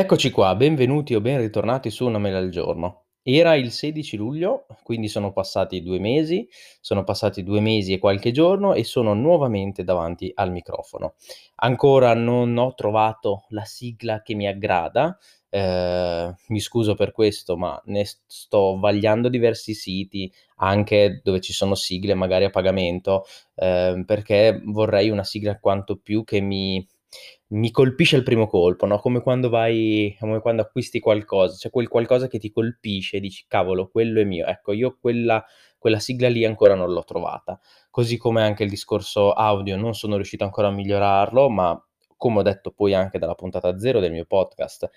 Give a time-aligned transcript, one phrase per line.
[0.00, 3.06] Eccoci qua, benvenuti o ben ritornati su Una mela al giorno.
[3.20, 6.48] Era il 16 luglio, quindi sono passati 2 mesi,
[6.80, 11.14] sono passati 2 mesi e qualche giorno e sono nuovamente davanti al microfono.
[11.56, 15.18] Ancora non ho trovato la sigla che mi aggrada,
[15.50, 21.74] ehm, mi scuso per questo, ma ne sto vagliando diversi siti, anche dove ci sono
[21.74, 23.24] sigle magari a pagamento,
[23.56, 26.86] ehm, perché vorrei una sigla quanto più che mi
[27.50, 31.88] mi colpisce al primo colpo, no, come quando vai come quando acquisti qualcosa, c'è quel
[31.88, 35.44] qualcosa che ti colpisce e dici: "Cavolo, quello è mio." Ecco, io quella
[35.78, 37.58] quella sigla lì ancora non l'ho trovata.
[37.90, 41.80] Così come anche il discorso audio non sono riuscito ancora a migliorarlo, ma
[42.16, 44.90] come ho detto poi anche dalla puntata 0 del mio podcast,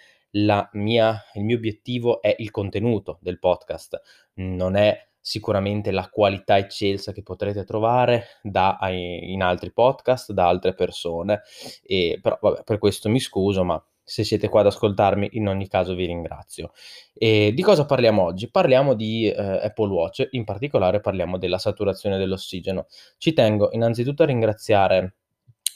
[0.73, 4.01] mia il mio obiettivo è il contenuto del podcast,
[4.35, 10.73] non è sicuramente la qualità eccelsa che potrete trovare da in altri podcast, da altre
[10.73, 11.41] persone,
[11.83, 15.67] ehm, però vabbè per questo mi scuso, ma se siete qua ad ascoltarmi in ogni
[15.67, 16.71] caso vi ringrazio.
[17.13, 18.49] Ehm, di cosa parliamo oggi?
[18.49, 22.87] Parliamo di, ehm, Apple Watch, in particolare parliamo della saturazione dell'ossigeno.
[23.17, 25.15] Ci tengo innanzitutto a ringraziare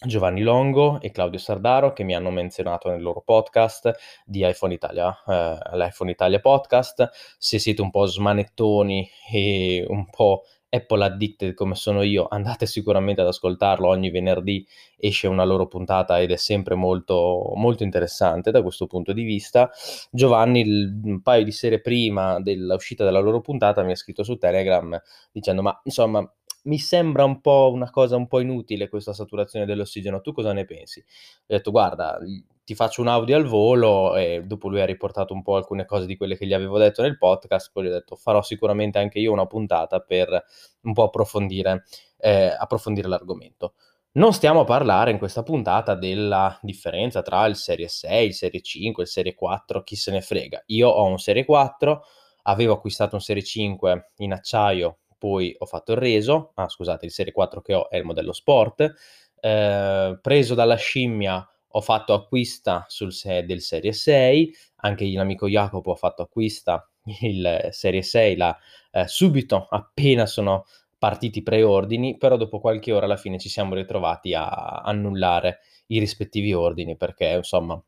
[0.02, 3.94] Giovanni Longo e Claudio Sardaro che mi hanno menzionato nel loro podcast
[4.26, 7.10] di iPhone Italia, eh, l'iPhone Italia podcast.
[7.38, 13.22] Se siete un po' smanettoni e un po' Apple addicted come sono io, andate sicuramente
[13.22, 13.88] ad ascoltarlo.
[13.88, 19.14] Ogni venerdì esce una loro puntata ed è sempre molto, molto interessante da questo punto
[19.14, 19.72] di vista.
[20.12, 24.38] Giovanni, il, un paio di sere prima dell'uscita della loro puntata, mi ha scritto su
[24.38, 26.30] Telegram dicendo: Ma insomma,
[26.66, 30.66] mi sembra un po' una cosa un po' inutile questa saturazione dell'ossigeno, tu cosa ne
[30.66, 31.00] pensi?
[31.00, 32.18] Ho detto guarda,
[32.64, 36.06] ti faccio un audio al volo e dopo lui ha riportato un po' alcune cose
[36.08, 39.20] di quelle che gli avevo detto nel podcast, poi gli ho detto farò sicuramente anche
[39.20, 40.44] io una puntata per
[40.82, 41.84] un po' approfondire,
[42.18, 43.76] eh, approfondire l'argomento.
[44.14, 48.62] Non stiamo a parlare in questa puntata della differenza tra il Serie 6, il Serie
[48.62, 50.64] 5, il Serie 4, chi se ne frega.
[50.68, 52.02] Io ho un Serie 4,
[52.44, 57.12] avevo acquistato un Serie 5 in acciaio poi ho fatto il reso, ah scusate, il
[57.12, 58.94] Serie 4 che ho è il modello Sport,
[59.40, 65.92] eh, preso dalla scimmia ho fatto acquista sul se- del Serie 6, anche l'amico Jacopo
[65.92, 66.90] ha fatto acquista
[67.22, 68.58] il Serie 6 là,
[68.92, 70.66] eh, subito appena sono
[70.98, 74.46] partiti i preordini, però dopo qualche ora alla fine ci siamo ritrovati a
[74.84, 77.80] annullare i rispettivi ordini perché insomma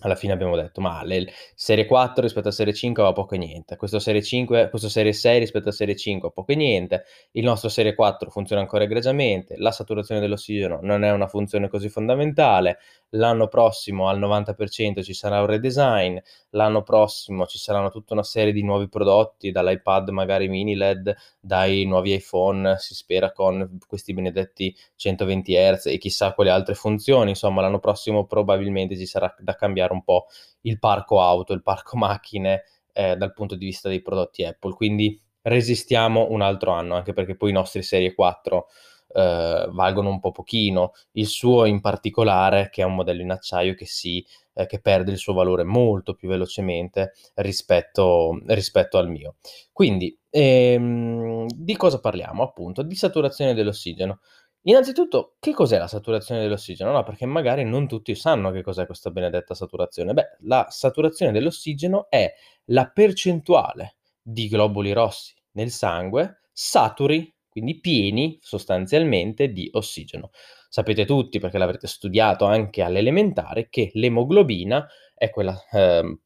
[0.00, 3.38] alla fine abbiamo detto, ma le serie 4 rispetto a serie 5 va poco e
[3.38, 7.04] niente, questo serie 5, questo serie 6 rispetto a serie 5 va poco e niente,
[7.32, 11.88] il nostro serie 4 funziona ancora egregiamente, la saturazione dell'ossigeno non è una funzione così
[11.88, 12.78] fondamentale,
[13.10, 16.18] l'anno prossimo al 90% ci sarà un redesign,
[16.50, 21.84] l'anno prossimo ci saranno tutta una serie di nuovi prodotti, dall'iPad magari mini LED, dai
[21.84, 27.62] nuovi iPhone, si spera con questi benedetti 120 Hz e chissà quali altre funzioni, insomma
[27.62, 30.26] l'anno prossimo probabilmente ci sarà da cambiare un po'
[30.62, 35.20] il parco auto, il parco macchine eh, dal punto di vista dei prodotti Apple, quindi
[35.42, 38.66] resistiamo un altro anno, anche perché poi i nostri serie 4
[39.12, 43.74] eh, valgono un po' pochino, il suo in particolare, che è un modello in acciaio
[43.74, 44.24] che si
[44.58, 49.36] eh, che perde il suo valore molto più velocemente rispetto, rispetto al mio.
[49.72, 52.42] Quindi, ehm, di cosa parliamo?
[52.42, 54.20] Appunto, di saturazione dell'ossigeno.
[54.62, 56.90] Innanzitutto, che cos'è la saturazione dell'ossigeno?
[56.90, 60.12] No, perché magari non tutti sanno che cos'è questa benedetta saturazione.
[60.12, 62.30] Beh, la saturazione dell'ossigeno è
[62.66, 70.30] la percentuale di globuli rossi nel sangue saturi quindi pieni sostanzialmente di ossigeno.
[70.68, 76.18] Sapete tutti, perché l'avrete studiato anche all'elementare, che l'emoglobina è quella eh,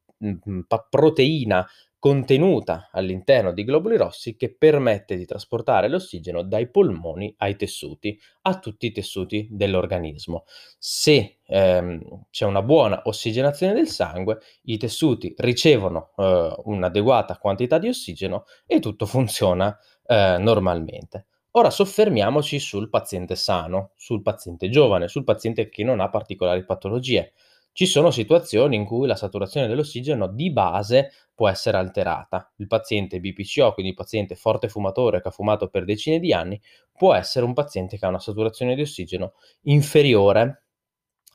[0.88, 1.66] proteina
[2.02, 8.58] contenuta all'interno di globuli rossi che permette di trasportare l'ossigeno dai polmoni ai tessuti, a
[8.58, 10.42] tutti i tessuti dell'organismo.
[10.78, 17.86] Se ehm, c'è una buona ossigenazione del sangue, i tessuti ricevono eh, un'adeguata quantità di
[17.86, 21.26] ossigeno e tutto funziona eh, normalmente.
[21.52, 27.32] Ora soffermiamoci sul paziente sano, sul paziente giovane, sul paziente che non ha particolari patologie.
[27.72, 32.52] Ci sono situazioni in cui la saturazione dell'ossigeno di base può essere alterata.
[32.56, 36.60] Il paziente BPCO, quindi il paziente forte fumatore che ha fumato per decine di anni,
[36.92, 40.64] può essere un paziente che ha una saturazione di ossigeno inferiore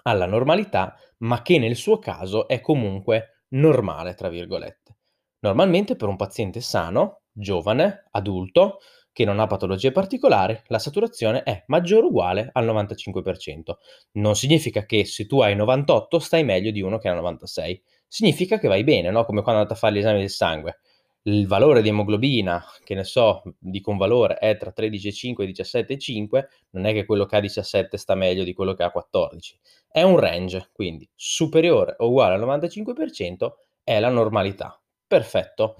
[0.03, 4.97] alla normalità, ma che nel suo caso è comunque normale, tra virgolette.
[5.39, 8.79] Normalmente per un paziente sano, giovane, adulto,
[9.11, 13.77] che non ha patologie particolari, la saturazione è maggiore o uguale al 95%.
[14.13, 17.81] Non significa che se tu hai 98 stai meglio di uno che ha 96.
[18.07, 19.25] Significa che vai bene, no?
[19.25, 20.79] Come quando andate a fare gli esami del sangue.
[21.27, 26.45] il valore di emoglobina, che ne so, dico un valore, è tra 13,5 e 17,5,
[26.71, 29.59] non è che quello che ha 17 sta meglio di quello che ha 14.
[29.89, 33.51] È un range, quindi superiore o uguale al 95%
[33.83, 34.81] è la normalità.
[35.05, 35.75] Perfetto.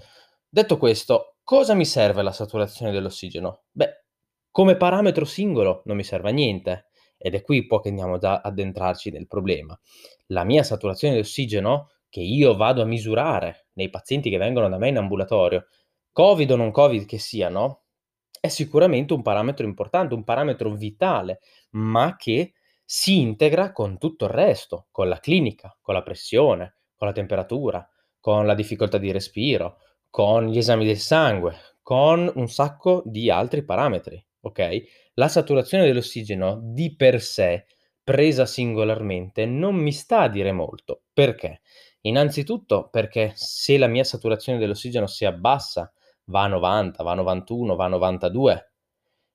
[0.48, 3.62] Detto questo, cosa mi serve la saturazione dell'ossigeno?
[3.70, 4.04] Beh,
[4.50, 8.24] come parametro singolo non mi serve a niente ed è qui poi che andiamo ad
[8.24, 9.74] addentrarci nel problema.
[10.26, 14.76] La mia saturazione di ossigeno che io vado a misurare nei pazienti che vengono da
[14.76, 15.68] me in ambulatorio,
[16.12, 17.84] Covid o non Covid che siano,
[18.38, 21.40] è sicuramente un parametro importante, un parametro vitale,
[21.70, 22.52] ma che
[22.84, 27.88] si integra con tutto il resto, con la clinica, con la pressione, con la temperatura,
[28.20, 29.78] con la difficoltà di respiro,
[30.10, 34.82] con gli esami del sangue, con un sacco di altri parametri, ok?
[35.14, 37.66] La saturazione dell'ossigeno di per sé,
[38.02, 41.02] presa singolarmente, non mi sta a dire molto.
[41.12, 41.60] Perché?
[42.02, 45.92] Innanzitutto perché se la mia saturazione dell'ossigeno si abbassa,
[46.26, 48.72] va a 90, va a 91, va a 92,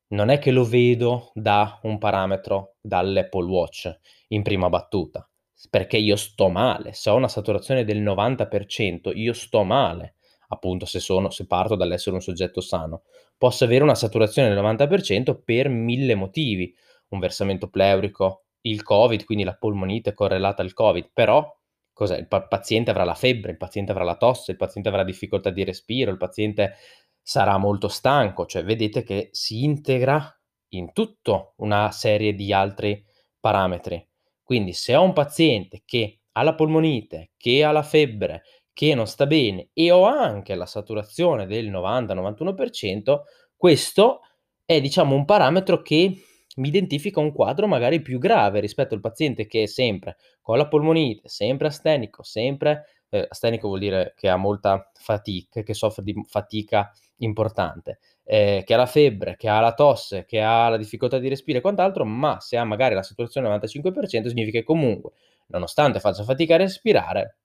[0.07, 3.99] non è che lo vedo da un parametro dall'Apple Watch
[4.29, 5.27] in prima battuta,
[5.69, 6.93] perché io sto male.
[6.93, 10.15] Se ho una saturazione del 90%, io sto male,
[10.53, 13.03] appunto se, sono, se parto dall'essere un soggetto sano.
[13.37, 16.73] Posso avere una saturazione del 90% per mille motivi,
[17.09, 21.45] un versamento pleurico, il Covid, quindi la polmonite correlata al Covid, però
[21.91, 22.17] cos'è?
[22.17, 25.63] Il paziente avrà la febbre, il paziente avrà la tosse, il paziente avrà difficoltà di
[25.63, 26.75] respiro, il paziente
[27.21, 30.35] sarà molto stanco, cioè vedete che si integra
[30.69, 33.03] in tutto una serie di altri
[33.39, 34.05] parametri.
[34.41, 39.07] Quindi se ho un paziente che ha la polmonite, che ha la febbre, che non
[39.07, 43.21] sta bene e ho anche la saturazione del 90-91%,
[43.55, 44.21] questo
[44.65, 46.15] è diciamo un parametro che
[46.55, 50.67] mi identifica un quadro magari più grave rispetto al paziente che è sempre con la
[50.67, 56.13] polmonite, sempre astenico, sempre eh, astenico vuol dire che ha molta fatica, che soffre di
[56.27, 61.19] fatica importante, eh, che ha la febbre, che ha la tosse, che ha la difficoltà
[61.19, 65.11] di respiro e quant'altro, ma se ha magari la saturazione al 95% significa che comunque,
[65.47, 67.37] nonostante faccia fatica a respirare,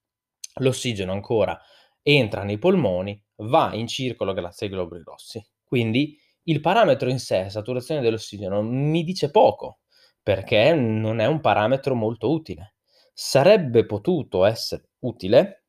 [0.58, 1.58] l'ossigeno ancora
[2.02, 5.44] entra nei polmoni, va in circolo grazie ai globuli rossi.
[5.64, 9.80] Quindi il parametro in sé, saturazione dell'ossigeno, mi dice poco,
[10.22, 12.74] perché non è un parametro molto utile.
[13.12, 15.64] Sarebbe potuto essere utile,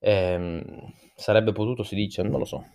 [0.00, 2.66] ehm, sarebbe potuto, si dice, non lo so,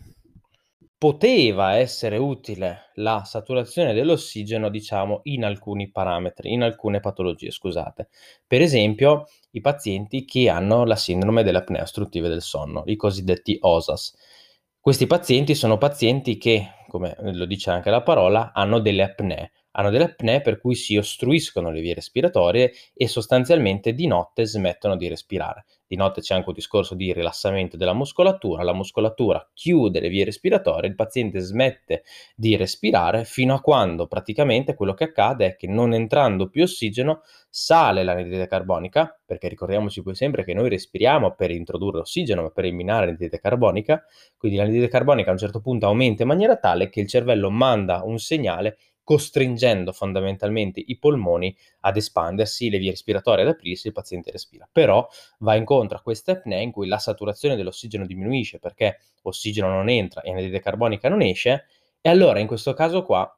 [1.00, 8.10] poteva essere utile la saturazione dell'ossigeno, diciamo, in alcuni parametri, in alcune patologie, scusate.
[8.46, 13.57] Per esempio, i pazienti che hanno la sindrome delle apnee ostruttive del sonno, i cosiddetti
[13.62, 14.13] OSAS.
[14.78, 19.91] Questi pazienti sono pazienti che, come lo dice anche la parola, hanno delle apnee, hanno
[19.91, 25.07] delle apnee per cui si ostruiscono le vie respiratorie e sostanzialmente di notte smettono di
[25.07, 25.65] respirare.
[25.89, 30.24] Di notte c'è anche un discorso di rilassamento della muscolatura, la muscolatura chiude le vie
[30.24, 32.03] respiratorie, il paziente smette
[32.36, 37.21] di respirare fino a quando praticamente quello che accade è che non entrando più ossigeno
[37.50, 42.65] sale l'anidride carbonica, perché ricordiamoci poi sempre che noi respiriamo per introdurre ossigeno, ma per
[42.65, 44.03] eliminare l'anidride carbonica,
[44.38, 48.04] quindi l'anidride carbonica a un certo punto aumenta in maniera tale che il cervello manda
[48.06, 48.78] un segnale
[49.10, 54.70] costringendo fondamentalmente i polmoni ad espandersi, le vie respiratorie ad aprirsi, il paziente respira.
[54.72, 55.08] Però
[55.40, 60.22] va incontro a queste apnee in cui la saturazione dell'ossigeno diminuisce perché ossigeno non entra
[60.22, 61.66] e anidride carbonica non esce,
[62.02, 63.36] e allora in questo caso qua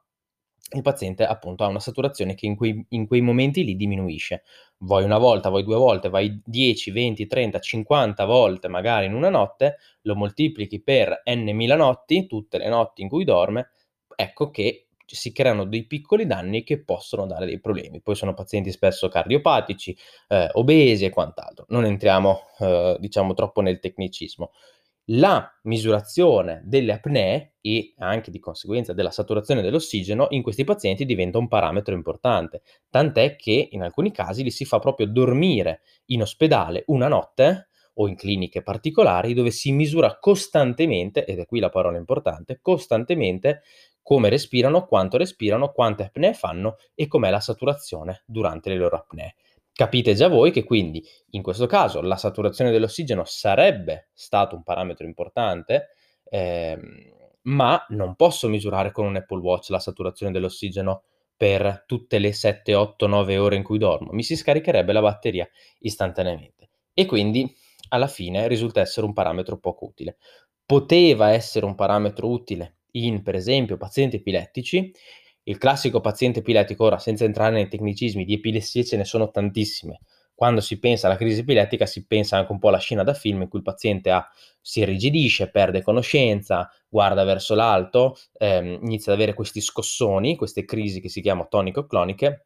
[0.74, 4.44] il paziente appunto ha una saturazione che in quei, in quei momenti lì diminuisce.
[4.80, 9.30] Vuoi una volta, vuoi due volte, vai 10, 20, 30, 50 volte magari in una
[9.30, 13.70] notte, lo moltiplichi per n mila notti, tutte le notti in cui dorme,
[14.16, 18.02] ecco che si creano dei piccoli danni che possono dare dei problemi.
[18.02, 19.96] Poi sono pazienti spesso cardiopatici,
[20.30, 21.66] eh, obesi e quant'altro.
[21.70, 24.52] Non entriamo, eh, diciamo, troppo nel tecnicismo.
[25.06, 31.38] La misurazione delle apnee e anche di conseguenza della saturazione dell'ossigeno in questi pazienti diventa
[31.38, 36.84] un parametro importante, tant'è che in alcuni casi li si fa proprio dormire in ospedale
[36.88, 41.98] una notte o in cliniche particolari dove si misura costantemente, ed è qui la parola
[41.98, 43.62] importante, costantemente
[44.04, 49.36] come respirano, quanto respirano, quante apnee fanno e com'è la saturazione durante le loro apnee.
[49.74, 55.06] Capite già voi che quindi in questo caso la saturazione dell'ossigeno sarebbe stato un parametro
[55.06, 55.90] importante,
[56.30, 56.80] ehm,
[57.44, 61.04] ma non posso misurare con un Apple Watch la saturazione dell'ossigeno
[61.36, 64.12] per tutte le 7, 8, 9 ore in cui dormo.
[64.12, 65.50] Mi si scaricherebbe la batteria
[65.80, 67.52] istantaneamente e quindi
[67.90, 70.18] alla fine risulta essere un parametro poco utile.
[70.66, 74.92] Poteva essere un parametro utile in, per esempio, pazienti epilettici,
[75.44, 80.00] il classico paziente epilettico, ora senza entrare nei tecnicismi, di epilessie ce ne sono tantissime.
[80.42, 83.44] quando si pensa alla crisi epilettica si pensa anche un po' alla scena da film
[83.44, 84.28] in cui il paziente ha,
[84.60, 91.00] si irrigidisce, perde conoscenza, guarda verso l'alto, ehm, inizia ad avere questi scossoni, queste crisi
[91.00, 92.46] che si chiamano tonico-cloniche,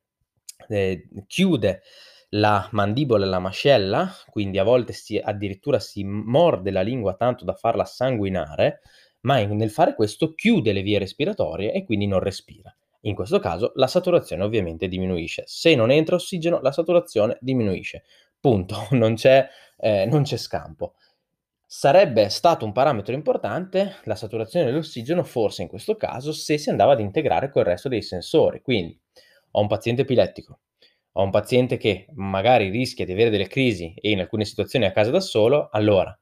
[0.67, 1.83] eh, chiude
[2.31, 7.45] la mandibola e la mascella, quindi a volte si, addirittura si morde la lingua tanto
[7.45, 8.81] da farla sanguinare,
[9.21, 12.75] ma in, nel fare questo chiude le vie respiratorie e quindi non respira.
[13.05, 15.43] In questo caso la saturazione ovviamente diminuisce.
[15.45, 18.03] Se non entra ossigeno, la saturazione diminuisce.
[18.39, 19.47] Punto, non c'è,
[19.77, 20.95] eh, non c'è scampo.
[21.67, 26.93] Sarebbe stato un parametro importante la saturazione dell'ossigeno, forse in questo caso, se si andava
[26.93, 28.61] ad integrare col resto dei sensori.
[28.61, 28.99] Quindi
[29.51, 30.59] ho un paziente epilettico,
[31.13, 34.89] ho un paziente che magari rischia di avere delle crisi e in alcune situazioni è
[34.89, 36.17] a casa da solo, allora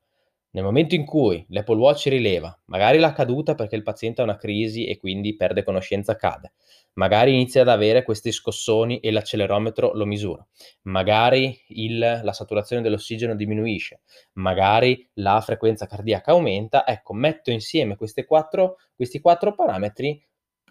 [0.53, 4.36] nel momento in cui l'Apple Watch rileva, magari la caduta perché il paziente ha una
[4.36, 6.53] crisi e quindi perde conoscenza, cade,
[6.93, 10.45] magari inizia ad avere questi scossoni e l'accelerometro lo misura,
[10.83, 14.01] magari il, la saturazione dell'ossigeno diminuisce,
[14.33, 20.24] magari la frequenza cardiaca aumenta, ecco, metto insieme quattro, questi quattro parametri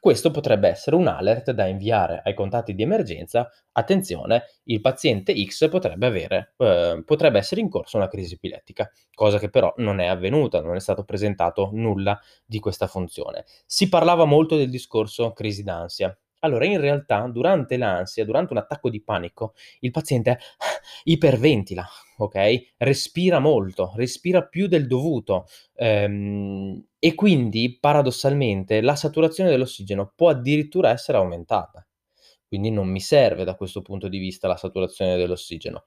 [0.02, 3.48] questo potrebbe essere un alert da inviare ai contatti di emergenza.
[3.70, 9.38] Attenzione, il paziente X potrebbe, avere, eh, potrebbe essere in corso una crisi epilettica, cosa
[9.38, 13.44] che però non è avvenuta, non è stato presentato nulla di questa funzione.
[13.64, 16.16] Si parlava molto del discorso crisi d'ansia.
[16.44, 20.38] Allora, in realtà, durante l'ansia, durante un attacco di panico, il paziente
[21.04, 21.86] iperventila,
[22.18, 22.72] ok?
[22.78, 25.46] Respira molto, respira più del dovuto
[25.76, 31.86] ehm, e quindi paradossalmente la saturazione dell'ossigeno può addirittura essere aumentata.
[32.52, 35.84] Quindi non mi serve da questo punto di vista la saturazione dell'ossigeno.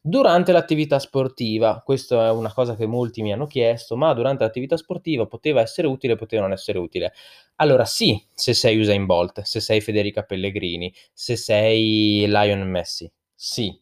[0.00, 4.76] Durante l'attività sportiva, questa è una cosa che molti mi hanno chiesto, ma durante l'attività
[4.76, 7.12] sportiva poteva essere utile, poteva non essere utile.
[7.56, 13.80] Allora sì, se sei Usain Bolt, se sei Federica Pellegrini, se sei Lion Messi, sì,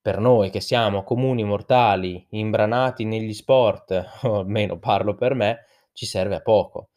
[0.00, 6.06] per noi che siamo comuni mortali, imbranati negli sport, o almeno parlo per me, ci
[6.06, 6.89] serve a poco.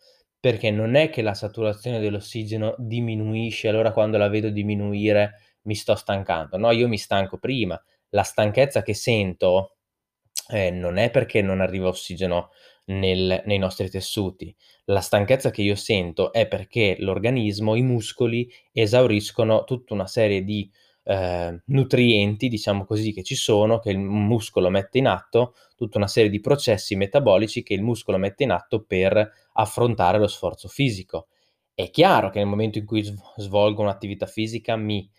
[0.44, 5.96] Perché non è che la saturazione dell'ossigeno diminuisce, allora quando la vedo diminuire mi sto
[5.96, 6.58] stancando.
[6.58, 7.82] No, io mi stanco prima.
[8.10, 9.78] La stanchezza che sento
[10.50, 12.50] eh, non è perché non arriva ossigeno
[12.88, 14.54] nel, nei nostri tessuti.
[14.88, 20.70] La stanchezza che io sento è perché l'organismo, i muscoli esauriscono tutta una serie di
[21.04, 26.08] eh, nutrienti, diciamo così, che ci sono, che il muscolo mette in atto, tutta una
[26.08, 31.28] serie di processi metabolici che il muscolo mette in atto per affrontare lo sforzo fisico.
[31.74, 33.04] È chiaro che nel momento in cui
[33.38, 35.10] svolgo un'attività fisica mi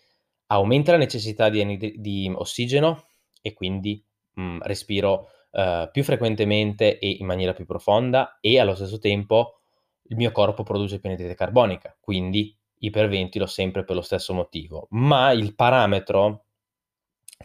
[0.47, 3.07] aumenta la necessità di, di ossigeno
[3.41, 8.75] e quindi mh, mm, respiro uh, più frequentemente e in maniera più profonda e allo
[8.75, 9.59] stesso tempo
[10.07, 15.31] il mio corpo produce più anidride carbonica, quindi iperventilo sempre per lo stesso motivo, ma
[15.31, 16.45] il parametro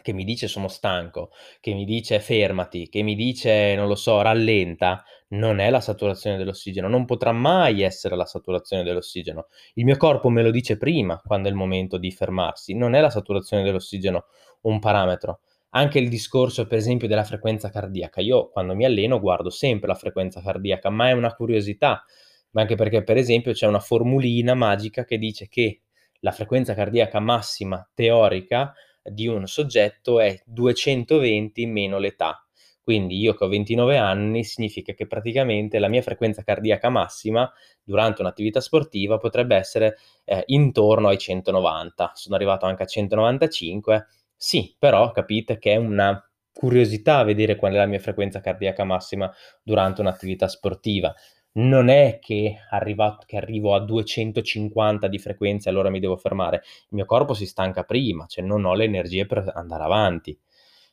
[0.01, 4.21] che mi dice sono stanco, che mi dice fermati, che mi dice, non lo so,
[4.21, 9.47] rallenta, non è la saturazione dell'ossigeno, non potrà mai essere la saturazione dell'ossigeno.
[9.75, 13.01] Il mio corpo me lo dice prima, quando è il momento di fermarsi, non è
[13.01, 14.25] la saturazione dell'ossigeno
[14.61, 15.41] un parametro.
[15.73, 18.19] Anche il discorso, per esempio, della frequenza cardiaca.
[18.19, 22.03] Io quando mi alleno guardo sempre la frequenza cardiaca, ma è una curiosità
[22.51, 25.81] ma anche perché per esempio c'è una formulina magica che dice che
[26.19, 32.45] la frequenza cardiaca massima teorica di un soggetto è 220 meno l'età.
[32.83, 37.51] Quindi io che ho 29 anni significa che praticamente la mia frequenza cardiaca massima
[37.83, 42.11] durante un'attività sportiva potrebbe essere eh, intorno ai 190.
[42.15, 44.07] Sono arrivato anche a 195.
[44.35, 49.31] Sì, però capite che è una curiosità vedere qual è la mia frequenza cardiaca massima
[49.63, 51.13] durante un'attività sportiva
[51.53, 56.57] non è che, arrivato, che arrivo a 250 di frequenza e allora mi devo fermare.
[56.57, 60.37] Il mio corpo si stanca prima, cioè non ho le energie per andare avanti.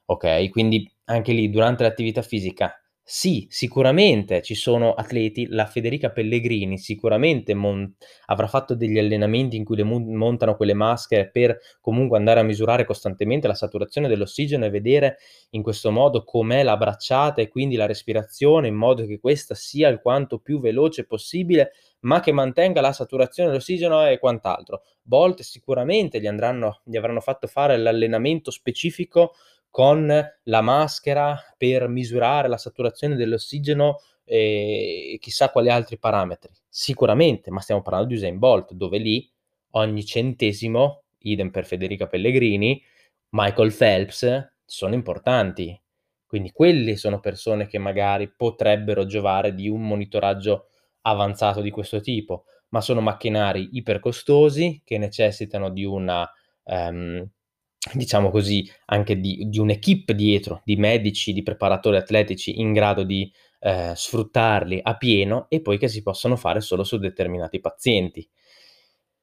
[0.06, 0.48] Ok?
[0.50, 2.74] Quindi anche lì durante l'attività fisica
[3.10, 7.90] sì, sicuramente ci sono atleti, la Federica Pellegrini sicuramente mon-
[8.26, 12.42] avrà fatto degli allenamenti in cui le mon- montano quelle maschere per comunque andare a
[12.42, 15.16] misurare costantemente la saturazione dell'ossigeno e vedere
[15.52, 19.88] in questo modo com'è la bracciata e quindi la respirazione in modo che questa sia
[19.88, 24.82] il quanto più veloce possibile ma che mantenga la saturazione dell'ossigeno e quant'altro.
[25.00, 29.32] Bolt sicuramente gli, andranno, gli avranno fatto fare l'allenamento specifico
[29.70, 30.06] con
[30.42, 36.52] la maschera per misurare la saturazione dell'ossigeno e chissà quali altri parametri.
[36.68, 39.30] Sicuramente, ma stiamo parlando di Usain Bolt, dove lì
[39.70, 42.82] ogni centesimo, idem per Federica Pellegrini,
[43.30, 45.80] Michael Phelps, sono importanti.
[46.26, 50.66] Quindi quelle sono persone che magari potrebbero giovare di un monitoraggio
[51.02, 56.30] avanzato di questo tipo, ma sono macchinari ipercostosi che necessitano di una
[56.64, 57.26] um,
[57.94, 63.30] diciamo così, anche di di un'équipe dietro, di medici, di preparatori atletici in grado di,
[63.60, 68.28] ehm, sfruttarli a pieno e poi che si possono fare solo su determinati pazienti.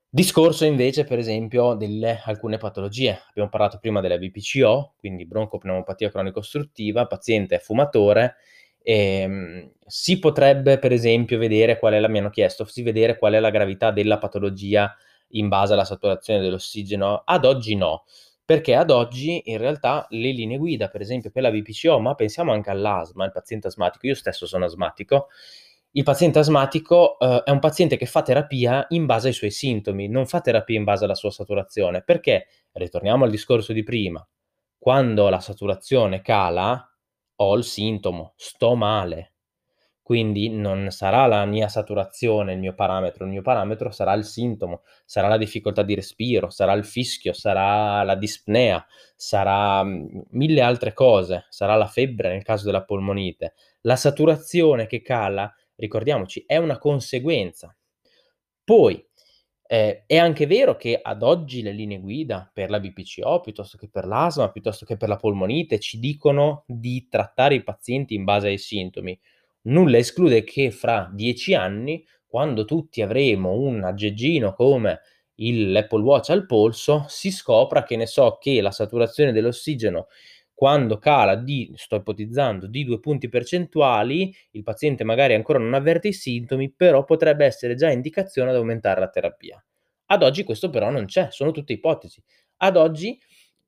[0.10, 3.20] Discorso invece, per esempio, delle alcune patologie.
[3.30, 8.36] Abbiamo parlato prima della BPCO, quindi broncopneumopatia cronico ostruttiva, paziente è fumatore,
[8.82, 13.34] ehm, si potrebbe per esempio vedere qual è la mi hanno chiesto si vedere qual
[13.34, 14.96] è la gravità della patologia
[15.30, 17.24] in base alla saturazione dell'ossigeno.
[17.26, 18.06] Ad oggi no,
[18.46, 22.52] perché ad oggi in realtà le linee guida, per esempio per la BPCO, ma pensiamo
[22.54, 25.28] anche all'asma, il paziente asmatico, io stesso sono asmatico,
[25.92, 30.08] il paziente asmatico, uhm, è un paziente che fa terapia in base ai suoi sintomi,
[30.10, 34.26] non fa terapia in base alla sua saturazione, perché, ritorniamo al discorso di prima,
[34.78, 36.88] quando la saturazione cala
[37.38, 39.30] ho il sintomo, sto male.
[40.06, 44.84] Quindi non sarà la mia saturazione il mio parametro, il mio parametro sarà il sintomo,
[45.04, 48.86] sarà la difficoltà di respiro, sarà il fischio, sarà la dispnea,
[49.16, 53.56] sarà, mhmm, mille altre cose, sarà la febbre nel caso della polmonite.
[53.82, 57.76] La saturazione che cala, ricordiamoci, è una conseguenza.
[58.64, 59.04] Poi,
[59.68, 63.90] ehm, è anche vero che ad oggi le linee guida per la BPCO, piuttosto che
[63.90, 68.48] per l'asma, piuttosto che per la polmonite, ci dicono di trattare i pazienti in base
[68.48, 69.18] ai sintomi.
[69.68, 75.00] Nulla esclude che fra 10 anni, quando tutti avremo un aggeggino come
[75.38, 80.08] l'Apple Watch al polso, si scopra, che ne so, che la saturazione dell'ossigeno
[80.54, 86.10] quando cala di sto ipotizzando, di 2 punti percentuali, il paziente magari ancora non avverte
[86.10, 89.62] i sintomi, però potrebbe essere già indicazione ad aumentare la terapia.
[90.08, 92.24] Ad oggi questo però non c'è, sono tutte ipotesi.
[92.58, 93.20] Ad oggi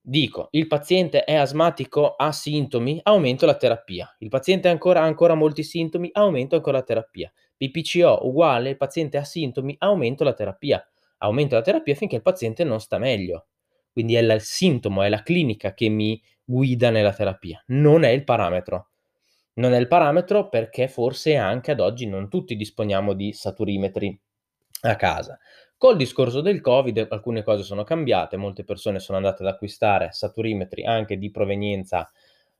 [0.10, 4.14] dico: il paziente è asmatico, ha sintomi, aumento la terapia.
[4.20, 7.32] Il paziente ancora ha ancora molti sintomi, aumento ancora la terapia.
[7.58, 10.86] BPCO uguale, il paziente ha sintomi, aumento la terapia.
[11.20, 13.48] Aumento la terapia finché il paziente non sta meglio.
[13.92, 18.10] Quindi è la il sintomo, è la clinica che mi guida nella terapia, non è
[18.10, 18.90] il parametro.
[19.56, 24.20] Non è il parametro perché forse anche ad oggi non tutti disponiamo di saturimetri
[24.90, 25.38] a casa.
[25.78, 30.84] Col discorso del Covid alcune cose sono cambiate, molte persone sono andate ad acquistare saturimetri
[30.86, 32.10] anche di provenienza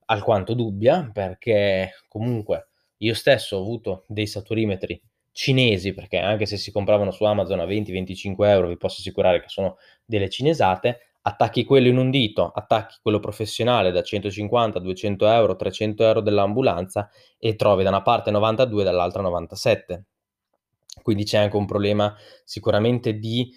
[0.06, 2.68] alquanto dubbia, perché comunque
[2.98, 7.66] io stesso ho avuto dei saturimetri cinesi, perché anche se si compravano su Amazon a
[7.66, 12.52] 20, 25 €, vi posso assicurare che sono delle cinesate, attacchi quello in un dito,
[12.54, 18.32] attacchi quello professionale da 150, 200 €, 300 € dell'ambulanza e trovi da una parte
[18.32, 20.04] 92 e dall'altra 97.
[21.02, 23.52] Quindi c'è anche un problema sicuramente di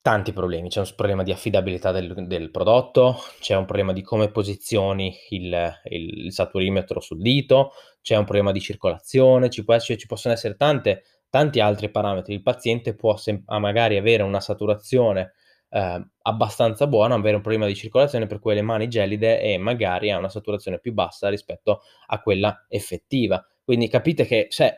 [0.00, 0.68] tanti problemi.
[0.68, 5.72] C'è un problema di affidabilità del del prodotto, c'è un problema di come posizioni il
[5.90, 10.56] il saturimetro sul dito, c'è un problema di circolazione, ci può essere ci possono essere
[10.56, 12.32] tante tanti altri parametri.
[12.34, 15.32] Il paziente può sem magari avere una saturazione,
[15.70, 20.10] ehm, abbastanza buona, avere un problema di circolazione per cui le mani gelide e magari
[20.10, 23.44] ha una saturazione più bassa rispetto a quella effettiva.
[23.62, 24.74] Quindi capite che cioè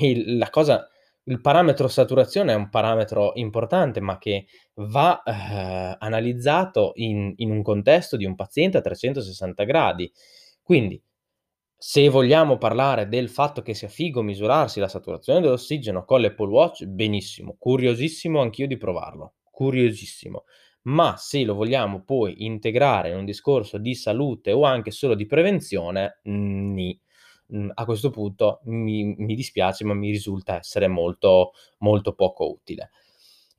[0.00, 0.86] il la cosa
[1.24, 7.62] il parametro saturazione è un parametro importante, ma che va, ehm, analizzato in in un
[7.62, 10.10] contesto di un paziente a 360 gradi.
[10.62, 11.00] Quindi,
[11.76, 16.84] se vogliamo parlare del fatto che sia figo misurarsi la saturazione dell'ossigeno con l'Apple Watch,
[16.86, 20.44] benissimo, curiosissimo anch'io di provarlo, curiosissimo.
[20.84, 25.26] Ma se lo vogliamo poi integrare in un discorso di salute o anche solo di
[25.26, 26.98] prevenzione, nì.
[27.48, 32.90] Mhmm, a questo punto mi mi dispiace, ma mi risulta essere molto, molto poco utile.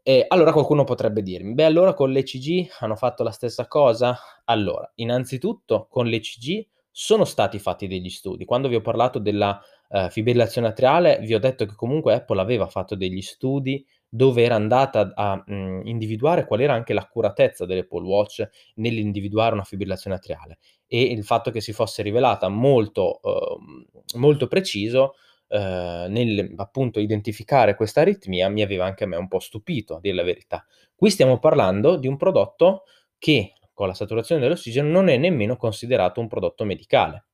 [0.04, 4.90] E allora qualcuno potrebbe dirmi: "Beh, allora con l'ECG hanno fatto la stessa cosa?" Allora,
[4.96, 8.46] innanzitutto con l'ECG sono stati fatti degli studi.
[8.46, 12.68] Quando vi ho parlato della, ehm, fibrillazione atriale, vi ho detto che comunque Apple aveva
[12.68, 18.48] fatto degli studi dove era andata a, mhmm, individuare qual era anche l'accuratezza dell'Apple Watch
[18.76, 23.86] nell'individuare una fibrillazione atriale e il fatto che si fosse rivelata molto, uhm,
[24.20, 25.16] molto preciso,
[25.50, 30.00] ehm, nel appunto identificare questa aritmia mi aveva anche a me un po' stupito, a
[30.00, 30.66] dir la verità.
[30.96, 32.84] Qui stiamo parlando di un prodotto
[33.18, 37.26] che, con la saturazione dell'ossigeno, non è nemmeno considerato un prodotto medicale.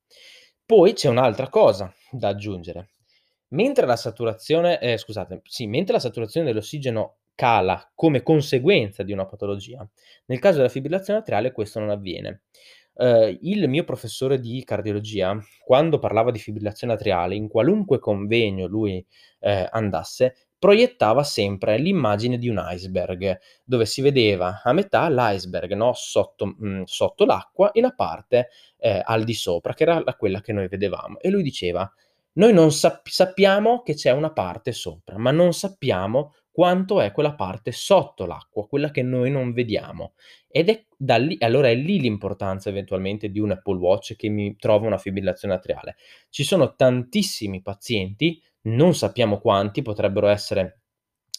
[0.66, 2.90] Poi c'è un'altra cosa da aggiungere:
[3.52, 9.26] mentre la saturazione ehm, scusate, sì, mentre la saturazione dell'ossigeno cala come conseguenza di una
[9.26, 9.88] patologia,
[10.26, 12.44] nel caso della fibrillazione atriale questo non avviene.
[12.98, 19.04] Ehm, il mio professore di cardiologia, quando parlava di fibrillazione atriale, in qualunque convegno lui,
[19.40, 25.94] ehm, andasse, proiettava sempre l'immagine di un iceberg, dove si vedeva a metà l'iceberg, no,
[25.94, 30.42] sotto mhmm, sotto l'acqua e la parte, ehm, al di sopra, che era la quella
[30.42, 31.20] che noi vedevamo.
[31.20, 31.92] E lui diceva:
[32.34, 37.34] "Noi non sap sappiamo che c'è una parte sopra, ma non sappiamo quanto è quella
[37.36, 40.14] parte sotto l'acqua, quella che noi non vediamo.
[40.48, 44.56] Ed è da lì, allora è lì l'importanza eventualmente di un Apple Watch che mi
[44.58, 45.96] trova una fibrillazione atriale.
[46.30, 50.80] Ci sono tantissimi pazienti, non sappiamo quanti, potrebbero essere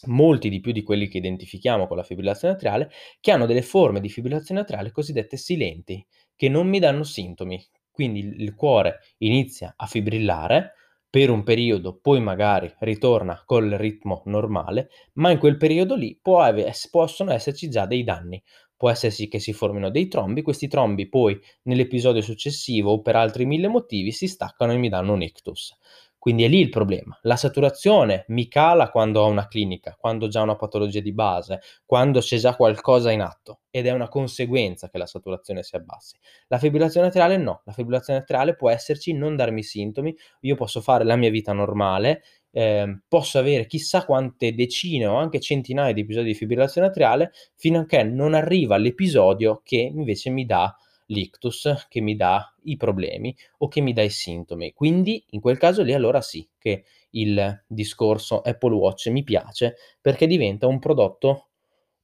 [0.07, 2.89] molti di più di quelli che identifichiamo con la fibrillazione atriale,
[3.21, 7.63] che hanno delle forme di fibrillazione atriale cosiddette silenti, che non mi danno sintomi.
[7.89, 10.73] Quindi il cuore inizia a fibrillare
[11.13, 16.71] per un periodo, poi magari ritorna col ritmo normale, ma in quel periodo lì ave-
[16.89, 18.41] possono esserci già dei danni.
[18.75, 23.45] Può esserci che si formino dei trombi, questi trombi poi nell'episodio successivo o per altri
[23.45, 25.77] mille motivi si staccano e mi danno un ictus.
[26.23, 27.19] Quindi è lì il problema.
[27.23, 31.59] La saturazione mi cala quando ho una clinica, quando ho già una patologia di base,
[31.85, 36.15] quando c'è già qualcosa in atto ed è una conseguenza che la saturazione si abbassi.
[36.47, 41.03] La fibrillazione atriale no, la fibrillazione atriale può esserci, non darmi sintomi, io posso fare
[41.03, 46.27] la mia vita normale, eh, posso avere chissà quante decine o anche centinaia di episodi
[46.27, 50.73] di fibrillazione atriale fino a che non arriva l'episodio che invece mi dà
[51.13, 54.73] l'ictus che mi dà i problemi o che mi dà i sintomi.
[54.73, 60.27] Quindi in quel caso lì allora sì che il discorso Apple Watch mi piace perché
[60.27, 61.47] diventa un prodotto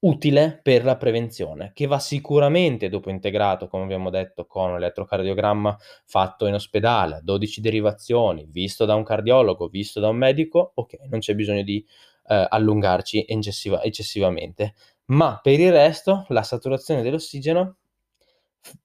[0.02, 5.78] utile per la prevenzione, che va sicuramente dopo integrato, come abbiamo detto, con un elettrocardiogramma
[6.06, 11.20] fatto in ospedale, 12 derivazioni, visto da un cardiologo, visto da un medico, ok, non
[11.20, 11.86] c'è bisogno di
[12.28, 14.74] eh, allungarci eccessiva, eccessivamente.
[15.06, 17.78] Ma per il resto, la saturazione dell'ossigeno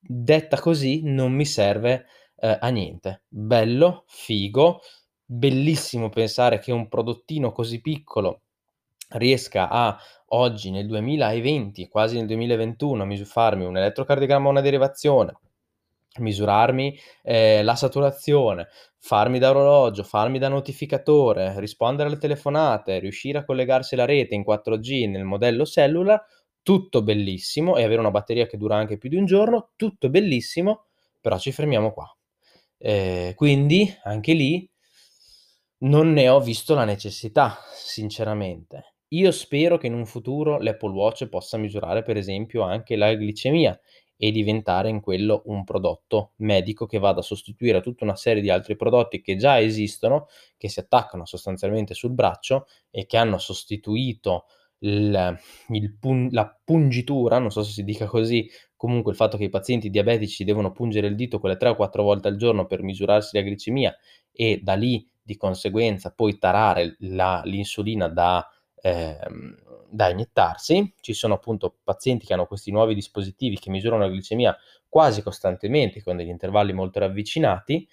[0.00, 2.06] detta così non mi serve
[2.36, 3.22] eh, a niente.
[3.28, 4.80] Bello, figo,
[5.24, 8.42] bellissimo pensare che un prodottino così piccolo
[9.10, 15.38] riesca a oggi nel 2020, quasi nel 2021, a farmi un elettrocardiogramma, una derivazione,
[16.18, 23.44] misurarmi eh, la saturazione, farmi da orologio, farmi da notificatore, rispondere alle telefonate, riuscire a
[23.44, 26.22] collegarsi alla rete in 4G nel modello cellular,
[26.64, 30.86] tutto bellissimo e avere una batteria che dura anche più di un giorno, tutto bellissimo,
[31.20, 32.12] però ci fermiamo qua.
[32.78, 34.68] Eh, quindi anche lì
[35.78, 38.94] non ne ho visto la necessità, sinceramente.
[39.08, 43.78] Io spero che in un futuro l'Apple Watch possa misurare, per esempio, anche la glicemia
[44.16, 48.48] e diventare in quello un prodotto medico che vada a sostituire tutta una serie di
[48.50, 54.46] altri prodotti che già esistono, che si attaccano sostanzialmente sul braccio e che hanno sostituito
[54.84, 59.44] il, il pun- la pungitura, non so se si dica così, comunque il fatto che
[59.44, 62.82] i pazienti diabetici devono pungere il dito quelle 3 o 4 volte al giorno per
[62.82, 63.96] misurarsi la glicemia
[64.32, 68.46] e da lì di conseguenza poi tarare la, l'insulina da,
[68.82, 69.56] ehm,
[69.88, 70.94] da iniettarsi.
[71.00, 74.56] Ci sono appunto pazienti che hanno questi nuovi dispositivi che misurano la glicemia
[74.88, 77.88] quasi costantemente con degli intervalli molto ravvicinati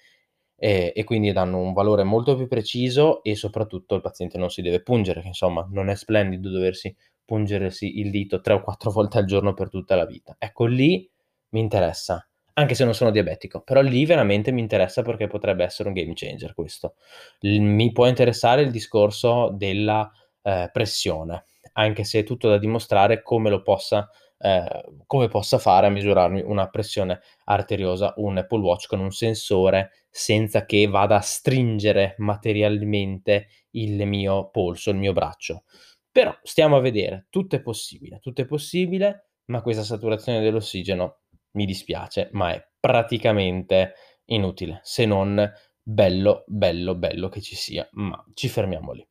[0.56, 4.62] e, e, quindi danno un valore molto più preciso e soprattutto il paziente non si
[4.62, 9.18] deve pungere, che insomma non è splendido doversi pungersi il dito tre o quattro volte
[9.18, 10.36] al giorno per tutta la vita.
[10.38, 11.08] Ecco, lì
[11.50, 15.88] mi interessa, anche se non sono diabetico, però lì veramente mi interessa perché potrebbe essere
[15.88, 16.94] un game changer questo.
[17.40, 20.10] mi può interessare il discorso della
[20.42, 24.08] eh, pressione, anche se è tutto da dimostrare come lo possa
[24.44, 29.92] eh, come possa fare a misurarmi una pressione arteriosa un Apple Watch con un sensore
[30.10, 35.62] senza che vada a stringere materialmente il mio polso, il mio braccio.
[36.10, 41.20] Però stiamo a vedere, tutto è possibile, tutto è possibile, ma questa saturazione dell'ossigeno
[41.52, 43.94] mi dispiace, ma è praticamente
[44.26, 45.50] inutile, se non
[45.80, 49.06] bello, bello, bello che ci sia, ma ci fermiamo lì.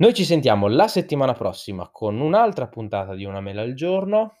[0.00, 4.36] Noi ci sentiamo la settimana prossima con un'altra puntata di Una mela al giorno.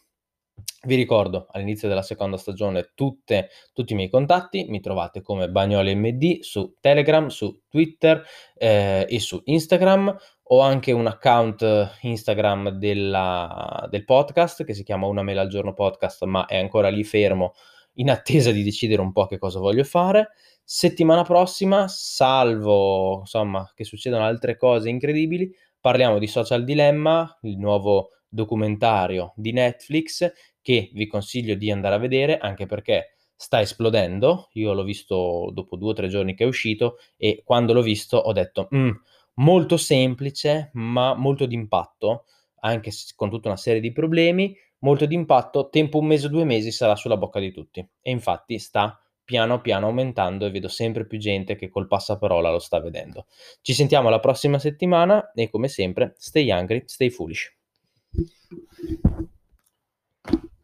[0.80, 5.94] Vi ricordo all'inizio della seconda stagione tutte, tutti i miei contatti, mi trovate come Bagnoli
[5.94, 8.24] MD su Telegram, su Twitter
[8.56, 10.16] eh, e su Instagram.
[10.50, 15.74] Ho anche un account Instagram della, del podcast che si chiama Una mela al giorno
[15.74, 17.54] podcast, ma è ancora lì fermo
[17.94, 20.30] in attesa di decidere un po' che cosa voglio fare.
[20.62, 28.10] Settimana prossima, salvo insomma che succedano altre cose incredibili, parliamo di Social Dilemma, il nuovo
[28.28, 34.48] documentario di Netflix che vi consiglio di andare a vedere anche perché sta esplodendo.
[34.54, 38.16] Io l'ho visto dopo due o tre giorni che è uscito e quando l'ho visto
[38.16, 38.90] ho detto mm,
[39.34, 42.24] molto semplice ma molto d'impatto,
[42.60, 46.70] anche con tutta una serie di problemi, molto d'impatto, tempo un mese o due mesi
[46.72, 47.86] sarà sulla bocca di tutti.
[48.00, 52.58] E infatti sta piano piano aumentando e vedo sempre più gente che col passaparola lo
[52.58, 53.26] sta vedendo.
[53.60, 57.57] Ci sentiamo la prossima settimana e come sempre, stay hungry, stay foolish.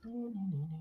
[0.04, 0.73] どうん